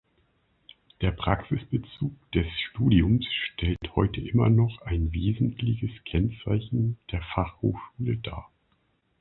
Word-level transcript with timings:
Der 1.01 1.11
Praxisbezug 1.11 2.13
des 2.31 2.47
Studiums 2.71 3.23
stellt 3.53 3.95
heute 3.95 4.19
immer 4.19 4.49
noch 4.49 4.81
ein 4.81 5.11
wesentliches 5.13 5.91
Kennzeichen 6.05 6.97
der 7.11 7.21
Fachhochschule 7.35 8.17
dar. 8.17 8.49